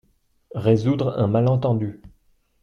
[0.55, 2.01] Résoudre un malentendu.